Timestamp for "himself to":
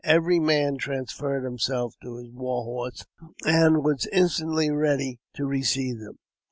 1.43-2.15